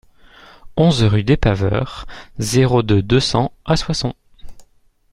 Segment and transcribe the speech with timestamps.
[0.77, 2.07] onze rue des Paveurs,
[2.39, 4.15] zéro deux, deux cents à Soissons